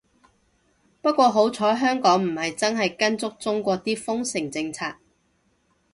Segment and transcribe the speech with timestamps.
[0.99, 4.95] 不過好彩香港唔係真係跟足中國啲封城政策